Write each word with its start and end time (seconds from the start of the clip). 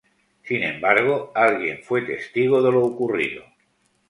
Sin 0.41 0.63
embargo, 0.63 1.31
alguien 1.35 1.83
fue 1.83 2.01
testigo 2.01 2.63
de 2.63 2.71
lo 2.71 2.83
ocurrido. 2.83 3.43